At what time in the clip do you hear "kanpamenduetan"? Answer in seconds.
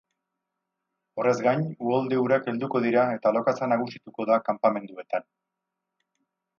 4.51-5.33